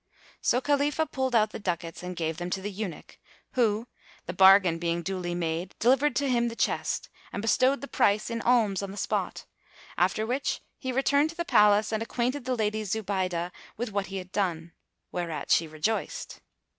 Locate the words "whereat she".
15.11-15.67